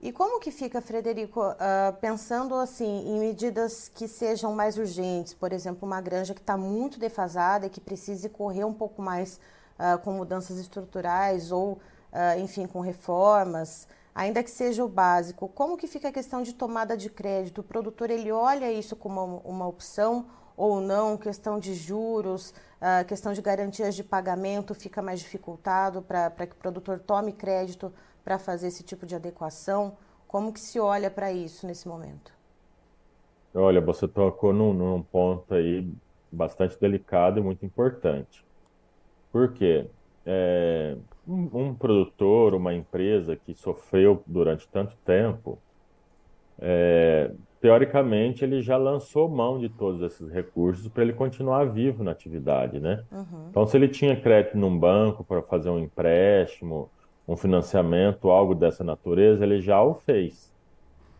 E 0.00 0.12
como 0.12 0.38
que 0.38 0.50
fica, 0.50 0.82
Frederico, 0.82 1.40
uh, 1.40 1.54
pensando 1.98 2.54
assim 2.56 3.08
em 3.08 3.18
medidas 3.18 3.88
que 3.88 4.06
sejam 4.06 4.54
mais 4.54 4.76
urgentes, 4.76 5.32
por 5.32 5.50
exemplo, 5.50 5.86
uma 5.86 5.98
granja 5.98 6.34
que 6.34 6.42
está 6.42 6.58
muito 6.58 6.98
defasada 6.98 7.66
e 7.66 7.70
que 7.70 7.80
precise 7.80 8.28
correr 8.28 8.64
um 8.64 8.74
pouco 8.74 9.00
mais 9.00 9.40
uh, 9.78 9.98
com 10.00 10.12
mudanças 10.12 10.58
estruturais 10.58 11.50
ou, 11.50 11.72
uh, 12.12 12.38
enfim, 12.38 12.66
com 12.66 12.80
reformas, 12.80 13.88
ainda 14.14 14.42
que 14.42 14.50
seja 14.50 14.84
o 14.84 14.88
básico, 14.88 15.48
como 15.48 15.76
que 15.76 15.86
fica 15.86 16.08
a 16.08 16.12
questão 16.12 16.42
de 16.42 16.54
tomada 16.54 16.96
de 16.96 17.10
crédito? 17.10 17.60
O 17.60 17.64
produtor 17.64 18.10
ele 18.10 18.30
olha 18.30 18.72
isso 18.72 18.94
como 18.94 19.24
uma, 19.24 19.40
uma 19.44 19.66
opção 19.66 20.26
ou 20.56 20.80
não? 20.80 21.16
Questão 21.16 21.58
de 21.58 21.74
juros, 21.74 22.54
questão 23.08 23.32
de 23.32 23.42
garantias 23.42 23.94
de 23.94 24.04
pagamento 24.04 24.74
fica 24.74 25.02
mais 25.02 25.20
dificultado 25.20 26.02
para 26.02 26.46
que 26.46 26.52
o 26.52 26.56
produtor 26.56 27.00
tome 27.00 27.32
crédito 27.32 27.92
para 28.24 28.38
fazer 28.38 28.68
esse 28.68 28.82
tipo 28.82 29.04
de 29.04 29.14
adequação? 29.14 29.96
Como 30.28 30.52
que 30.52 30.60
se 30.60 30.78
olha 30.80 31.10
para 31.10 31.32
isso 31.32 31.66
nesse 31.66 31.86
momento? 31.86 32.32
Olha, 33.54 33.80
você 33.80 34.08
tocou 34.08 34.52
num, 34.52 34.72
num, 34.72 35.02
ponto 35.02 35.54
aí 35.54 35.88
bastante 36.30 36.78
delicado 36.80 37.38
e 37.38 37.42
muito 37.42 37.64
importante. 37.64 38.44
Por 39.30 39.52
quê? 39.52 39.86
É, 40.26 40.96
um, 41.26 41.48
um, 41.52 41.74
produtor, 41.74 42.54
uma 42.54 42.74
empresa 42.74 43.36
que 43.36 43.54
sofreu 43.54 44.22
durante 44.26 44.68
tanto 44.68 44.96
tempo, 45.04 45.58
é, 46.58 47.30
teoricamente 47.60 48.44
ele 48.44 48.62
já 48.62 48.76
lançou 48.76 49.28
mão 49.28 49.58
de 49.58 49.68
todos 49.68 50.02
esses 50.02 50.30
recursos 50.30 50.88
para 50.88 51.02
ele 51.02 51.12
continuar 51.12 51.64
vivo 51.64 52.04
na 52.04 52.10
atividade, 52.10 52.78
né? 52.78 53.02
Uhum. 53.10 53.46
Então, 53.50 53.66
se 53.66 53.76
ele 53.76 53.88
tinha 53.88 54.14
crédito 54.14 54.56
num 54.56 54.78
banco 54.78 55.24
para 55.24 55.42
fazer 55.42 55.70
um 55.70 55.78
empréstimo, 55.78 56.90
um 57.26 57.36
financiamento, 57.36 58.30
algo 58.30 58.54
dessa 58.54 58.84
natureza, 58.84 59.44
ele 59.44 59.60
já 59.60 59.82
o 59.82 59.94
fez 59.94 60.52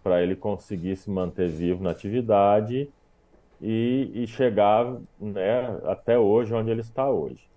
para 0.03 0.23
ele 0.23 0.37
conseguir 0.37 0.97
se 0.97 1.11
manter 1.11 1.49
vivo 1.49 1.83
na 1.83 1.91
atividade 1.91 2.91
e, 3.61 4.11
e 4.15 4.27
chegar 4.27 4.95
né, 5.19 5.81
até 5.85 6.19
hoje 6.19 6.53
onde 6.53 6.71
ele 6.71 6.83
está 6.83 7.09
hoje. 7.09 7.49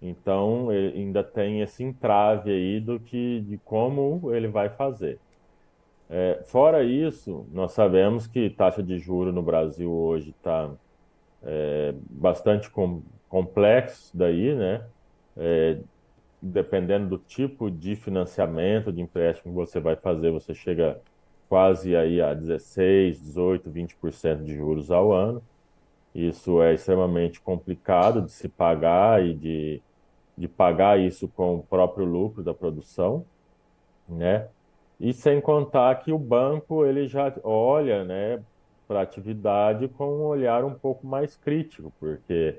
Então, 0.00 0.68
ainda 0.70 1.24
tem 1.24 1.60
esse 1.60 1.82
entrave 1.82 2.50
aí 2.50 2.80
do 2.80 3.00
que, 3.00 3.40
de 3.40 3.58
como 3.58 4.32
ele 4.32 4.46
vai 4.48 4.68
fazer. 4.68 5.18
É, 6.10 6.40
fora 6.46 6.82
isso, 6.82 7.46
nós 7.52 7.72
sabemos 7.72 8.26
que 8.26 8.48
taxa 8.48 8.82
de 8.82 8.98
juro 8.98 9.32
no 9.32 9.42
Brasil 9.42 9.90
hoje 9.90 10.30
está 10.30 10.70
é, 11.42 11.94
bastante 12.10 12.70
com, 12.70 13.02
complexo 13.28 14.16
daí, 14.16 14.54
né? 14.54 14.84
É, 15.36 15.78
dependendo 16.40 17.08
do 17.08 17.18
tipo 17.18 17.70
de 17.70 17.96
financiamento, 17.96 18.92
de 18.92 19.00
empréstimo 19.00 19.52
que 19.52 19.56
você 19.56 19.80
vai 19.80 19.96
fazer, 19.96 20.30
você 20.30 20.54
chega 20.54 21.00
quase 21.48 21.96
aí 21.96 22.20
a 22.20 22.34
16, 22.34 23.20
18, 23.20 23.70
20% 23.70 24.44
de 24.44 24.56
juros 24.56 24.90
ao 24.90 25.12
ano. 25.12 25.42
Isso 26.14 26.62
é 26.62 26.74
extremamente 26.74 27.40
complicado 27.40 28.22
de 28.22 28.32
se 28.32 28.48
pagar 28.48 29.24
e 29.24 29.34
de, 29.34 29.82
de 30.38 30.46
pagar 30.46 31.00
isso 31.00 31.26
com 31.28 31.56
o 31.56 31.62
próprio 31.62 32.06
lucro 32.06 32.42
da 32.42 32.54
produção, 32.54 33.24
né? 34.08 34.48
E 35.00 35.12
sem 35.12 35.40
contar 35.40 35.94
que 35.96 36.12
o 36.12 36.18
banco 36.18 36.84
ele 36.86 37.06
já 37.08 37.32
olha, 37.42 38.04
né, 38.04 38.40
para 38.86 39.00
a 39.00 39.02
atividade 39.02 39.88
com 39.88 40.06
um 40.06 40.22
olhar 40.22 40.64
um 40.64 40.74
pouco 40.74 41.06
mais 41.06 41.36
crítico, 41.36 41.92
porque 42.00 42.56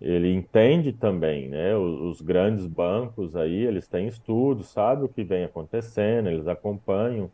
ele 0.00 0.32
entende 0.32 0.92
também, 0.92 1.48
né? 1.48 1.76
Os, 1.76 2.22
grandes 2.22 2.66
bancos 2.66 3.36
aí, 3.36 3.66
eles 3.66 3.86
têm 3.86 4.06
estudos, 4.08 4.68
sabem 4.68 5.04
o 5.04 5.08
que 5.08 5.22
vem 5.22 5.44
acontecendo, 5.44 6.28
eles 6.30 6.48
acompanham, 6.48 7.30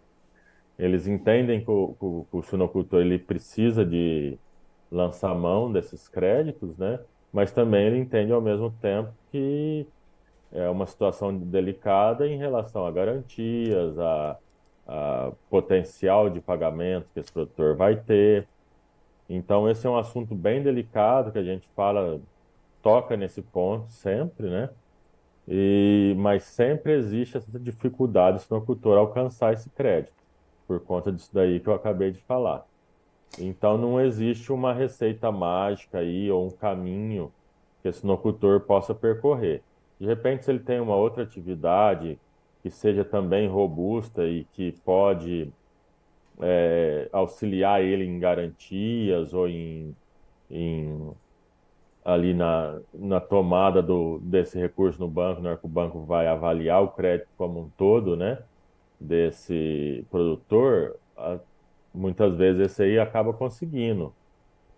eles 0.78 1.06
entendem 1.06 1.64
que 1.64 1.70
o, 1.70 2.26
que 2.30 2.36
o 2.36 2.42
suinocultor 2.42 3.00
ele 3.00 3.18
precisa 3.18 3.84
de 3.84 4.36
lançar 4.90 5.34
mão 5.34 5.72
desses 5.72 6.08
créditos, 6.08 6.76
né? 6.76 6.98
Mas 7.36 7.52
também 7.52 7.84
ele 7.86 7.98
entende 7.98 8.32
ao 8.32 8.40
mesmo 8.40 8.70
tempo 8.80 9.12
que 9.30 9.86
é 10.50 10.70
uma 10.70 10.86
situação 10.86 11.36
delicada 11.36 12.26
em 12.26 12.38
relação 12.38 12.86
a 12.86 12.90
garantias, 12.90 13.98
a, 13.98 14.38
a 14.88 15.32
potencial 15.50 16.30
de 16.30 16.40
pagamento 16.40 17.10
que 17.12 17.20
esse 17.20 17.30
produtor 17.30 17.76
vai 17.76 17.94
ter. 17.94 18.48
Então, 19.28 19.68
esse 19.68 19.86
é 19.86 19.90
um 19.90 19.98
assunto 19.98 20.34
bem 20.34 20.62
delicado 20.62 21.30
que 21.30 21.38
a 21.38 21.42
gente 21.42 21.68
fala, 21.76 22.18
toca 22.80 23.18
nesse 23.18 23.42
ponto 23.42 23.92
sempre, 23.92 24.48
né? 24.48 24.70
E, 25.46 26.14
mas 26.16 26.42
sempre 26.42 26.94
existe 26.94 27.36
essa 27.36 27.60
dificuldade 27.60 28.42
do 28.48 28.54
agricultor 28.54 28.96
alcançar 28.96 29.52
esse 29.52 29.68
crédito, 29.68 30.14
por 30.66 30.80
conta 30.80 31.12
disso 31.12 31.28
daí 31.34 31.60
que 31.60 31.68
eu 31.68 31.74
acabei 31.74 32.10
de 32.10 32.20
falar. 32.20 32.64
Então, 33.38 33.76
não 33.76 34.00
existe 34.00 34.52
uma 34.52 34.72
receita 34.72 35.30
mágica 35.30 35.98
aí 35.98 36.30
ou 36.30 36.46
um 36.46 36.50
caminho 36.50 37.32
que 37.82 37.88
esse 37.88 38.06
nocultor 38.06 38.60
possa 38.60 38.94
percorrer. 38.94 39.62
De 40.00 40.06
repente, 40.06 40.44
se 40.44 40.50
ele 40.50 40.60
tem 40.60 40.80
uma 40.80 40.96
outra 40.96 41.22
atividade 41.22 42.18
que 42.62 42.70
seja 42.70 43.04
também 43.04 43.48
robusta 43.48 44.26
e 44.26 44.44
que 44.52 44.72
pode 44.84 45.52
é, 46.40 47.08
auxiliar 47.12 47.82
ele 47.82 48.04
em 48.04 48.18
garantias 48.18 49.32
ou 49.32 49.48
em, 49.48 49.94
em 50.50 51.10
ali 52.04 52.34
na, 52.34 52.78
na 52.94 53.20
tomada 53.20 53.82
do, 53.82 54.18
desse 54.20 54.58
recurso 54.58 55.00
no 55.00 55.08
banco, 55.08 55.40
na 55.40 55.50
hora 55.50 55.58
que 55.58 55.66
o 55.66 55.68
banco 55.68 56.00
vai 56.04 56.26
avaliar 56.26 56.82
o 56.82 56.88
crédito 56.88 57.28
como 57.36 57.60
um 57.60 57.68
todo, 57.76 58.16
né, 58.16 58.38
desse 59.00 60.04
produtor, 60.10 60.96
muitas 61.96 62.36
vezes 62.36 62.66
esse 62.66 62.82
aí 62.82 62.98
acaba 62.98 63.32
conseguindo. 63.32 64.14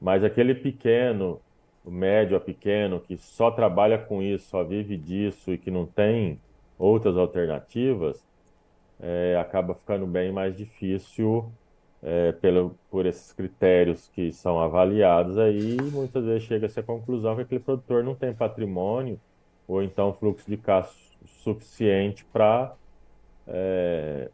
Mas 0.00 0.22
aquele 0.22 0.54
pequeno, 0.54 1.40
médio 1.84 2.36
a 2.36 2.40
pequeno, 2.40 3.00
que 3.00 3.16
só 3.16 3.50
trabalha 3.50 3.98
com 3.98 4.22
isso, 4.22 4.48
só 4.48 4.62
vive 4.62 4.96
disso 4.96 5.52
e 5.52 5.58
que 5.58 5.70
não 5.70 5.86
tem 5.86 6.40
outras 6.78 7.16
alternativas, 7.16 8.24
é, 9.00 9.36
acaba 9.40 9.74
ficando 9.74 10.06
bem 10.06 10.32
mais 10.32 10.56
difícil 10.56 11.50
é, 12.02 12.32
pelo, 12.32 12.76
por 12.90 13.06
esses 13.06 13.32
critérios 13.32 14.08
que 14.08 14.32
são 14.32 14.60
avaliados 14.60 15.38
aí, 15.38 15.76
muitas 15.92 16.24
vezes 16.24 16.44
chega-se 16.44 16.78
à 16.78 16.82
conclusão 16.82 17.34
que 17.34 17.42
aquele 17.42 17.60
produtor 17.60 18.04
não 18.04 18.14
tem 18.14 18.32
patrimônio 18.32 19.20
ou 19.66 19.82
então 19.82 20.12
fluxo 20.12 20.48
de 20.48 20.56
caixa 20.56 20.92
suficiente 21.26 22.24
para 22.32 22.74
é, 23.46 24.30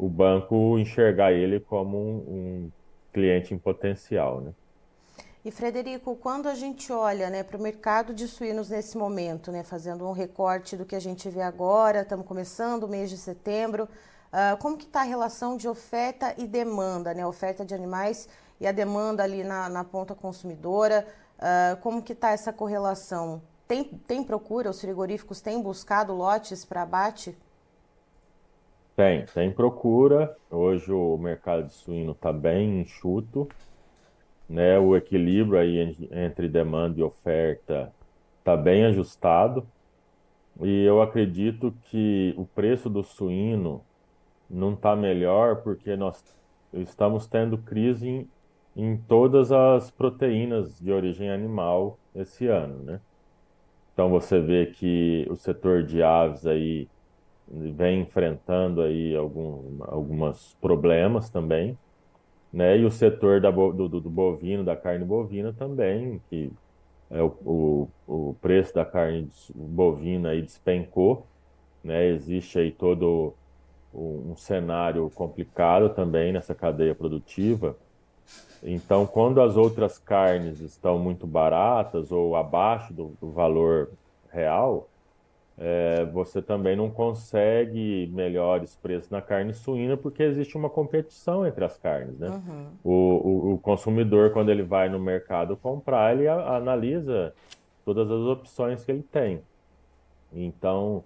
o 0.00 0.08
banco 0.08 0.78
enxergar 0.78 1.32
ele 1.32 1.60
como 1.60 1.98
um, 1.98 2.16
um 2.28 2.70
cliente 3.12 3.52
em 3.52 3.58
potencial, 3.58 4.40
né? 4.40 4.52
E 5.44 5.50
Frederico, 5.50 6.16
quando 6.16 6.48
a 6.48 6.54
gente 6.54 6.92
olha 6.92 7.30
né, 7.30 7.42
para 7.42 7.56
o 7.56 7.60
mercado 7.60 8.12
de 8.12 8.28
suínos 8.28 8.68
nesse 8.68 8.96
momento, 8.98 9.50
né, 9.50 9.62
fazendo 9.62 10.06
um 10.06 10.12
recorte 10.12 10.76
do 10.76 10.84
que 10.84 10.94
a 10.94 11.00
gente 11.00 11.30
vê 11.30 11.40
agora, 11.40 12.02
estamos 12.02 12.26
começando 12.26 12.84
o 12.84 12.88
mês 12.88 13.08
de 13.08 13.16
setembro, 13.16 13.84
uh, 13.84 14.56
como 14.58 14.76
que 14.76 14.84
está 14.84 15.00
a 15.00 15.04
relação 15.04 15.56
de 15.56 15.66
oferta 15.66 16.34
e 16.36 16.46
demanda, 16.46 17.14
né, 17.14 17.26
oferta 17.26 17.64
de 17.64 17.74
animais 17.74 18.28
e 18.60 18.66
a 18.66 18.72
demanda 18.72 19.22
ali 19.22 19.42
na, 19.42 19.70
na 19.70 19.82
ponta 19.82 20.14
consumidora, 20.14 21.06
uh, 21.38 21.80
como 21.80 22.02
que 22.02 22.12
está 22.12 22.32
essa 22.32 22.52
correlação? 22.52 23.40
Tem, 23.66 23.82
tem 23.82 24.22
procura, 24.22 24.68
os 24.68 24.80
frigoríficos 24.80 25.40
têm 25.40 25.62
buscado 25.62 26.12
lotes 26.12 26.66
para 26.66 26.82
abate? 26.82 27.34
Tem, 29.00 29.24
tem 29.24 29.50
procura. 29.50 30.36
Hoje 30.50 30.92
o 30.92 31.16
mercado 31.16 31.66
de 31.66 31.72
suíno 31.72 32.12
está 32.12 32.30
bem 32.30 32.82
enxuto 32.82 33.48
né? 34.46 34.78
O 34.78 34.94
equilíbrio 34.94 35.58
aí 35.58 35.96
entre 36.10 36.50
demanda 36.50 37.00
e 37.00 37.02
oferta 37.02 37.90
está 38.40 38.54
bem 38.54 38.84
ajustado. 38.84 39.66
E 40.60 40.84
eu 40.84 41.00
acredito 41.00 41.74
que 41.84 42.34
o 42.36 42.44
preço 42.44 42.90
do 42.90 43.02
suíno 43.02 43.82
não 44.50 44.74
está 44.74 44.94
melhor 44.94 45.62
porque 45.62 45.96
nós 45.96 46.22
estamos 46.70 47.26
tendo 47.26 47.56
crise 47.56 48.06
em, 48.06 48.28
em 48.76 48.98
todas 48.98 49.50
as 49.50 49.90
proteínas 49.90 50.78
de 50.78 50.92
origem 50.92 51.30
animal 51.30 51.98
esse 52.14 52.46
ano, 52.48 52.84
né? 52.84 53.00
Então 53.94 54.10
você 54.10 54.38
vê 54.38 54.66
que 54.66 55.26
o 55.30 55.36
setor 55.36 55.84
de 55.84 56.02
aves 56.02 56.46
aí 56.46 56.86
vem 57.50 58.02
enfrentando 58.02 58.82
aí 58.82 59.14
algum, 59.16 59.78
alguns 59.80 60.56
problemas 60.60 61.28
também 61.30 61.76
né? 62.52 62.78
E 62.78 62.84
o 62.84 62.90
setor 62.90 63.40
da, 63.40 63.50
do, 63.50 63.88
do, 63.88 64.00
do 64.00 64.10
bovino, 64.10 64.64
da 64.64 64.76
carne 64.76 65.04
bovina 65.04 65.52
também, 65.52 66.20
que 66.28 66.50
é 67.10 67.22
o, 67.22 67.36
o, 67.44 67.88
o 68.06 68.34
preço 68.40 68.74
da 68.74 68.84
carne 68.84 69.28
bovina 69.54 70.30
aí 70.30 70.42
despencou, 70.42 71.26
né? 71.82 72.06
Existe 72.08 72.58
aí 72.58 72.70
todo 72.72 73.34
um 73.92 74.36
cenário 74.36 75.10
complicado 75.10 75.88
também 75.90 76.32
nessa 76.32 76.54
cadeia 76.54 76.94
produtiva. 76.94 77.76
Então, 78.62 79.06
quando 79.06 79.40
as 79.40 79.56
outras 79.56 79.98
carnes 79.98 80.60
estão 80.60 80.98
muito 80.98 81.26
baratas 81.26 82.12
ou 82.12 82.36
abaixo 82.36 82.92
do, 82.92 83.12
do 83.20 83.30
valor 83.30 83.90
real, 84.32 84.88
é, 85.62 86.06
você 86.06 86.40
também 86.40 86.74
não 86.74 86.88
consegue 86.88 88.10
melhores 88.14 88.74
preços 88.76 89.10
na 89.10 89.20
carne 89.20 89.52
suína 89.52 89.94
porque 89.94 90.22
existe 90.22 90.56
uma 90.56 90.70
competição 90.70 91.46
entre 91.46 91.62
as 91.62 91.76
carnes, 91.76 92.18
né? 92.18 92.30
Uhum. 92.30 92.66
O, 92.82 92.92
o, 92.92 93.52
o, 93.52 93.58
consumidor, 93.58 94.32
quando 94.32 94.48
ele 94.48 94.62
vai 94.62 94.88
no 94.88 94.98
mercado 94.98 95.58
comprar, 95.58 96.14
ele 96.14 96.26
a, 96.26 96.56
analisa 96.56 97.34
todas 97.84 98.10
as 98.10 98.20
opções 98.20 98.82
que 98.82 98.90
ele 98.90 99.02
tem. 99.02 99.42
Então, 100.32 101.04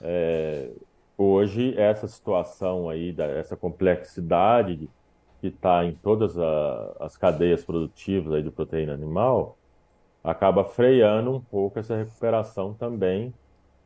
é, 0.00 0.70
hoje, 1.16 1.72
essa 1.78 2.08
situação 2.08 2.88
aí, 2.88 3.12
da, 3.12 3.26
essa 3.26 3.56
complexidade 3.56 4.90
que 5.40 5.46
está 5.46 5.84
em 5.84 5.92
todas 5.92 6.36
a, 6.36 6.96
as 6.98 7.16
cadeias 7.16 7.64
produtivas 7.64 8.32
aí 8.32 8.42
de 8.42 8.50
proteína 8.50 8.94
animal, 8.94 9.56
acaba 10.24 10.64
freando 10.64 11.36
um 11.36 11.40
pouco 11.40 11.78
essa 11.78 11.96
recuperação 11.96 12.74
também 12.74 13.32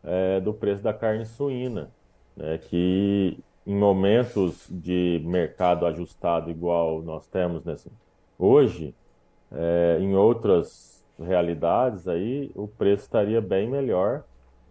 é, 0.06 0.40
do 0.40 0.54
preço 0.54 0.82
da 0.82 0.94
carne 0.94 1.26
suína, 1.26 1.90
né, 2.36 2.58
que 2.58 3.38
em 3.66 3.76
momentos 3.76 4.68
de 4.70 5.20
mercado 5.25 5.84
ajustado 5.86 6.50
igual 6.50 7.02
nós 7.02 7.26
temos 7.26 7.64
nesse, 7.64 7.90
hoje, 8.38 8.94
é, 9.52 9.98
em 10.00 10.14
outras 10.14 11.04
realidades 11.18 12.06
aí 12.08 12.50
o 12.54 12.68
preço 12.68 13.04
estaria 13.04 13.40
bem 13.40 13.68
melhor, 13.68 14.25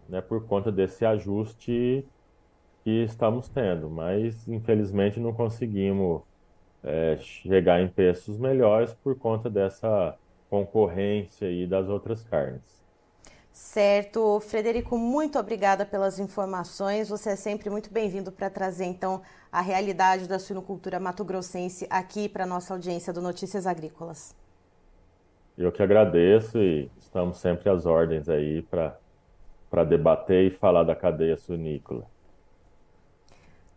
né, 0.08 0.20
por 0.20 0.46
conta 0.46 0.72
desse 0.72 1.04
ajuste 1.04 2.06
que 2.84 3.04
estamos 3.04 3.48
tendo, 3.48 3.90
mas 3.90 4.48
infelizmente 4.48 5.20
não 5.20 5.32
conseguimos 5.32 6.22
é, 6.82 7.18
chegar 7.18 7.80
em 7.82 7.88
preços 7.88 8.38
melhores 8.38 8.94
por 8.94 9.18
conta 9.18 9.50
dessa 9.50 10.16
concorrência 10.48 11.48
aí 11.48 11.66
das 11.66 11.88
outras 11.88 12.22
carnes. 12.24 12.85
Certo. 13.56 14.38
Frederico, 14.40 14.98
muito 14.98 15.38
obrigada 15.38 15.86
pelas 15.86 16.18
informações. 16.18 17.08
Você 17.08 17.30
é 17.30 17.36
sempre 17.36 17.70
muito 17.70 17.90
bem-vindo 17.90 18.30
para 18.30 18.50
trazer, 18.50 18.84
então, 18.84 19.22
a 19.50 19.62
realidade 19.62 20.28
da 20.28 20.38
suinocultura 20.38 21.00
mato-grossense 21.00 21.86
aqui 21.88 22.28
para 22.28 22.44
a 22.44 22.46
nossa 22.46 22.74
audiência 22.74 23.14
do 23.14 23.22
Notícias 23.22 23.66
Agrícolas. 23.66 24.36
Eu 25.56 25.72
que 25.72 25.82
agradeço 25.82 26.58
e 26.58 26.90
estamos 26.98 27.38
sempre 27.38 27.70
às 27.70 27.86
ordens 27.86 28.28
aí 28.28 28.60
para 28.60 29.84
debater 29.84 30.52
e 30.52 30.54
falar 30.54 30.82
da 30.82 30.94
cadeia 30.94 31.38
suínícola. 31.38 32.04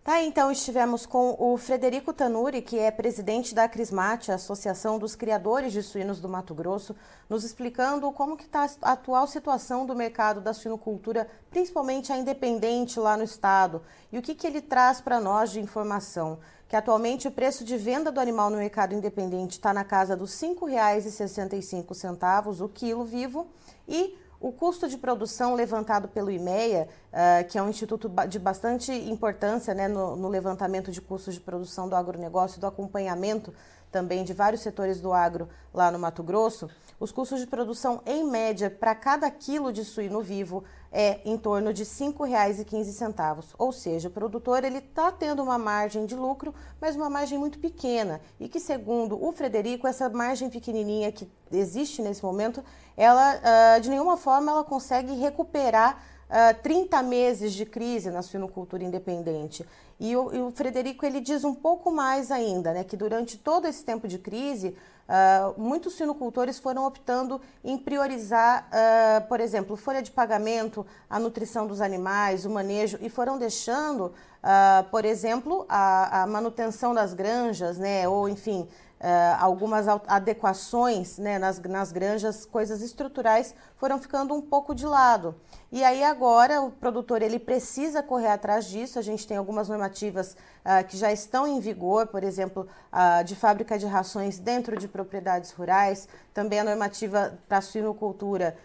Tá, 0.01 0.24
então 0.24 0.50
estivemos 0.50 1.06
com 1.06 1.36
o 1.38 1.58
Frederico 1.58 2.13
Tanuri, 2.13 2.62
que 2.62 2.79
é 2.79 2.89
presidente 2.89 3.53
da 3.53 3.68
Crismate, 3.68 4.32
a 4.32 4.36
Associação 4.36 4.98
dos 4.98 5.13
Criadores 5.13 5.74
de 5.74 5.84
Suínos 5.84 6.22
do 6.22 6.29
Mato 6.29 6.56
Grosso, 6.56 6.96
nos 7.27 7.44
explicando 7.44 8.10
como 8.13 8.38
que 8.38 8.46
está 8.46 8.65
a 8.82 8.94
atual 8.94 9.27
situação 9.27 9.86
do 9.86 9.94
mercado 9.94 10.39
da 10.39 10.53
suinocultura, 10.53 11.27
principalmente 11.51 12.13
a 12.13 12.18
independente 12.18 12.98
lá 12.98 13.18
no 13.18 13.25
estado, 13.25 13.82
e 14.10 14.18
o 14.18 14.22
que, 14.22 14.34
que 14.34 14.48
ele 14.48 14.62
traz 14.62 15.01
para 15.01 15.20
nós 15.20 15.51
de 15.51 15.60
informação. 15.60 16.39
Que 16.70 16.77
atualmente 16.77 17.27
o 17.27 17.32
preço 17.32 17.65
de 17.65 17.75
venda 17.77 18.10
do 18.10 18.22
animal 18.22 18.50
no 18.50 18.58
mercado 18.58 18.96
independente 18.96 19.58
está 19.58 19.74
na 19.74 19.84
casa 19.84 20.15
dos 20.15 20.41
R$ 20.41 20.56
5,65 20.56 22.62
o 22.62 22.70
quilo 22.70 23.03
vivo 23.03 23.48
e 23.88 24.15
o 24.39 24.51
custo 24.51 24.88
de 24.88 24.98
produção 24.98 25.53
levantado 25.53 26.08
pelo 26.08 26.31
IMEA, 26.31 26.88
uh, 27.12 27.48
que 27.48 27.58
é 27.58 27.62
um 27.62 27.69
instituto 27.69 28.10
de 28.27 28.39
bastante 28.39 28.91
importância 28.91 29.74
né, 29.74 29.88
no, 29.88 30.15
no, 30.15 30.29
levantamento 30.29 30.91
de 30.91 31.01
custos 31.01 31.34
de 31.34 31.41
produção 31.41 31.89
do 31.89 31.96
agronegócio 31.96 32.60
do 32.60 32.65
acompanhamento 32.65 33.53
também 33.91 34.24
de 34.24 34.34
vários 34.34 34.62
setores 34.62 35.00
do 35.01 35.13
agro 35.13 35.50
lá 35.74 35.91
no 35.91 36.00
Mato 36.00 36.24
Grosso, 36.24 36.69
os 37.00 37.13
custos 37.13 37.39
de 37.39 37.48
produção, 37.48 38.01
em 38.05 38.25
média, 38.25 38.69
para 38.69 38.93
cada 38.93 39.31
quilo 39.31 39.72
de 39.72 39.86
suíno 39.86 40.22
vivo 40.22 40.65
é 40.91 41.22
em 41.24 41.38
torno 41.38 41.74
de 41.74 41.84
R$ 41.84 41.89
5,15. 41.89 43.53
Ou 43.58 43.72
seja, 43.72 44.10
o 44.10 44.12
produtor 44.12 44.65
ele 44.65 44.79
está 44.79 45.10
tendo 45.10 45.41
uma 45.41 45.58
margem 45.58 46.05
de 46.05 46.13
lucro, 46.13 46.53
mas 46.81 46.98
uma 46.98 47.10
margem 47.10 47.38
muito 47.38 47.58
pequena. 47.58 48.19
E 48.38 48.50
que, 48.50 48.60
segundo 48.60 49.24
o 49.24 49.31
Frederico, 49.31 49.88
essa 49.88 50.10
margem 50.10 50.50
pequenininha 50.50 51.10
que 51.10 51.31
existe 51.50 52.01
nesse 52.01 52.22
momento, 52.22 52.62
ela, 52.98 53.36
uh, 53.38 53.79
de 53.79 53.89
nenhuma 53.89 54.17
forma, 54.17 54.51
ela 54.51 54.63
consegue 54.65 55.13
recuperar 55.13 56.03
uh, 56.29 56.51
ah, 56.51 56.53
30 56.53 57.01
meses 57.03 57.53
de 57.53 57.65
crise 57.65 58.09
na 58.12 58.21
suinocultura 58.21 58.83
independente. 58.83 59.65
E 60.00 60.15
o, 60.15 60.33
e 60.33 60.39
o, 60.39 60.51
Frederico 60.51 61.05
ele 61.05 61.19
diz 61.19 61.43
um 61.43 61.53
pouco 61.53 61.91
mais 61.91 62.31
ainda, 62.31 62.74
né, 62.74 62.83
que 62.86 62.95
durante 62.95 63.38
todo 63.38 63.67
esse 63.67 63.83
tempo 63.83 64.07
de 64.07 64.17
crise, 64.17 64.69
uh, 65.09 65.59
muitos 65.59 65.95
suinocultores 65.95 66.57
foram 66.57 66.86
optando 66.86 67.41
em 67.62 67.77
priorizar, 67.77 68.69
uh, 68.69 69.27
por 69.27 69.41
exemplo, 69.41 69.75
folha 69.75 70.01
de 70.01 70.09
pagamento, 70.09 70.86
a 71.09 71.19
nutrição 71.19 71.67
dos 71.67 71.81
animais, 71.81 72.45
o 72.45 72.50
manejo, 72.50 72.98
e 73.01 73.09
foram 73.09 73.38
deixando, 73.38 74.05
uh, 74.05 74.89
por 74.89 75.03
exemplo, 75.03 75.65
a, 75.67 76.24
a, 76.24 76.27
manutenção 76.27 76.93
das 76.93 77.13
granjas, 77.13 77.77
né, 77.77 78.07
ou 78.07 78.29
enfim, 78.29 78.69
Uh, 79.00 79.38
algumas 79.39 79.88
adequações 79.88 81.18
né, 81.18 81.39
nas, 81.39 81.58
nas 81.58 81.89
granjas, 81.89 82.44
coisas 82.44 82.82
estruturais 82.82 83.56
foram 83.77 83.98
ficando 83.98 84.34
um 84.34 84.41
pouco 84.41 84.75
de 84.75 84.86
lado. 84.86 85.36
E 85.72 85.82
aí 85.86 86.03
agora 86.03 86.62
o 86.62 86.70
produtor 86.70 87.22
ele 87.22 87.39
precisa 87.39 88.03
correr 88.03 88.27
atrás 88.27 88.65
disso. 88.65 89.00
A 89.00 89.01
gente 89.01 89.25
tem 89.25 89.38
algumas 89.38 89.70
normativas 89.70 90.34
uh, 90.34 90.86
que 90.86 90.98
já 90.98 91.13
estão 91.13 91.48
em 91.48 91.62
vigor, 91.62 92.08
por 92.08 92.25
exemplo, 92.25 92.68
uh, 92.91 93.24
de 93.24 93.38
fábrica 93.38 93.79
de 93.79 93.86
rações 93.86 94.38
dentro 94.38 94.75
de 94.75 94.86
propriedades 94.86 95.51
rurais, 95.51 96.10
também 96.34 96.60
a 96.60 96.63
normativa 96.65 97.39
para 97.48 97.62
suinocultura 97.62 98.58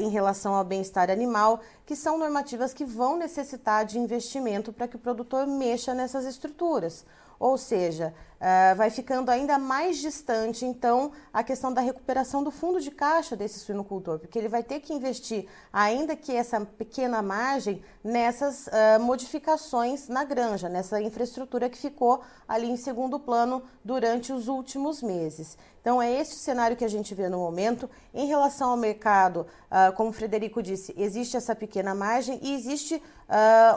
em 0.00 0.08
relação 0.08 0.52
ao 0.54 0.64
bem-estar 0.64 1.12
animal, 1.12 1.60
que 1.86 1.94
são 1.94 2.18
normativas 2.18 2.74
que 2.74 2.84
vão 2.84 3.16
necessitar 3.16 3.84
de 3.84 4.00
investimento 4.00 4.72
para 4.72 4.88
que 4.88 4.96
o 4.96 4.98
produtor 4.98 5.46
mexa 5.46 5.94
nessas 5.94 6.24
estruturas. 6.24 7.06
Ou 7.38 7.56
seja, 7.56 8.12
uh, 8.40 8.74
vai 8.74 8.90
ficando 8.90 9.30
ainda 9.30 9.58
mais 9.58 9.98
distante, 9.98 10.64
então, 10.64 11.12
a 11.32 11.42
questão 11.42 11.72
da 11.72 11.80
recuperação 11.80 12.42
do 12.42 12.50
fundo 12.50 12.80
de 12.80 12.90
caixa 12.90 13.36
desse 13.36 13.58
suinocultor, 13.60 14.18
porque 14.18 14.38
ele 14.38 14.48
vai 14.48 14.62
ter 14.62 14.80
que 14.80 14.92
investir, 14.92 15.46
ainda 15.72 16.16
que 16.16 16.34
essa 16.34 16.60
pequena 16.60 17.22
margem, 17.22 17.82
nessas 18.02 18.66
uh, 18.66 19.00
modificações 19.00 20.08
na 20.08 20.24
granja, 20.24 20.68
nessa 20.68 21.00
infraestrutura 21.00 21.68
que 21.68 21.76
ficou 21.76 22.22
ali 22.48 22.68
em 22.68 22.76
segundo 22.76 23.20
plano 23.20 23.62
durante 23.84 24.32
os 24.32 24.48
últimos 24.48 25.02
meses. 25.02 25.58
Então, 25.80 26.00
é 26.00 26.10
esse 26.10 26.34
o 26.34 26.38
cenário 26.38 26.76
que 26.76 26.84
a 26.84 26.88
gente 26.88 27.14
vê 27.14 27.28
no 27.28 27.38
momento. 27.38 27.88
Em 28.12 28.26
relação 28.26 28.70
ao 28.70 28.76
mercado, 28.76 29.46
uh, 29.70 29.92
como 29.96 30.10
o 30.10 30.12
Frederico 30.12 30.62
disse, 30.62 30.94
existe 30.96 31.36
essa 31.36 31.54
pequena 31.54 31.94
margem 31.94 32.38
e 32.42 32.54
existe 32.54 33.02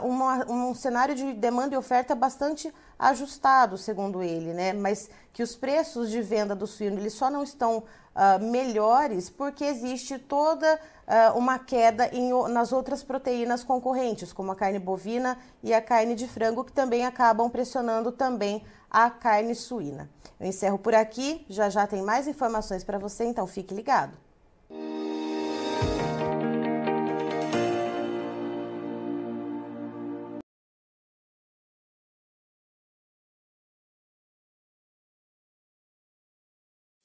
uma, 0.02 0.50
um 0.50 0.74
cenário 0.74 1.14
de 1.14 1.32
demanda 1.32 1.76
e 1.76 1.78
oferta 1.78 2.12
bastante 2.12 2.74
ajustado, 2.98 3.76
segundo 3.76 4.22
ele, 4.22 4.52
né? 4.54 4.72
Mas 4.72 5.10
que 5.32 5.42
os 5.42 5.54
preços 5.54 6.10
de 6.10 6.22
venda 6.22 6.54
do 6.54 6.66
suíno 6.66 6.98
eles 6.98 7.12
só 7.12 7.28
não 7.28 7.42
estão 7.42 7.78
uh, 7.78 8.42
melhores 8.42 9.28
porque 9.28 9.64
existe 9.64 10.18
toda 10.18 10.80
uh, 11.06 11.36
uma 11.36 11.58
queda 11.58 12.08
em, 12.12 12.30
nas 12.48 12.72
outras 12.72 13.02
proteínas 13.02 13.62
concorrentes, 13.62 14.32
como 14.32 14.52
a 14.52 14.56
carne 14.56 14.78
bovina 14.78 15.36
e 15.62 15.74
a 15.74 15.82
carne 15.82 16.14
de 16.14 16.26
frango, 16.26 16.64
que 16.64 16.72
também 16.72 17.04
acabam 17.04 17.50
pressionando 17.50 18.12
também 18.12 18.64
a 18.90 19.10
carne 19.10 19.54
suína. 19.54 20.08
Eu 20.38 20.46
encerro 20.46 20.78
por 20.78 20.94
aqui, 20.94 21.44
já 21.48 21.68
já 21.68 21.86
tem 21.86 22.02
mais 22.02 22.26
informações 22.28 22.84
para 22.84 22.98
você, 22.98 23.24
então 23.24 23.46
fique 23.46 23.74
ligado. 23.74 24.23